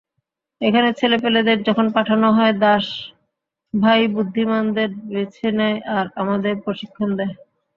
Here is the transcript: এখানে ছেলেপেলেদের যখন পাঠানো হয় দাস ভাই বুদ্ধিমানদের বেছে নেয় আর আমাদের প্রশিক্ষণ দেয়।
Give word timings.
এখানে 0.61 0.89
ছেলেপেলেদের 0.93 1.57
যখন 1.67 1.85
পাঠানো 1.95 2.27
হয় 2.31 2.53
দাস 2.61 2.85
ভাই 3.73 4.01
বুদ্ধিমানদের 4.15 4.89
বেছে 5.07 5.47
নেয় 5.59 5.77
আর 5.97 6.05
আমাদের 6.21 6.53
প্রশিক্ষণ 6.65 7.09
দেয়। 7.19 7.33